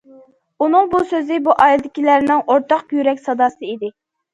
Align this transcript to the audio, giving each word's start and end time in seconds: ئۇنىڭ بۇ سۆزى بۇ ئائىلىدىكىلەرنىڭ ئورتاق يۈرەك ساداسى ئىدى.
ئۇنىڭ 0.65 0.89
بۇ 0.93 1.01
سۆزى 1.11 1.39
بۇ 1.49 1.57
ئائىلىدىكىلەرنىڭ 1.67 2.45
ئورتاق 2.49 3.01
يۈرەك 3.01 3.27
ساداسى 3.31 3.73
ئىدى. 3.75 3.97